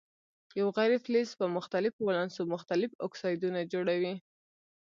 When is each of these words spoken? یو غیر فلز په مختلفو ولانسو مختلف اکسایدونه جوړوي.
یو 0.59 0.67
غیر 0.77 0.91
فلز 1.05 1.29
په 1.39 1.45
مختلفو 1.57 1.99
ولانسو 2.05 2.41
مختلف 2.53 2.91
اکسایدونه 3.07 3.59
جوړوي. 3.73 4.15